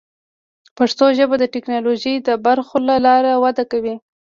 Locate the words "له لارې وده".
2.89-3.63